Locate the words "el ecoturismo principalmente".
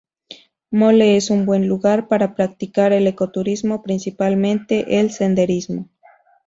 2.91-4.99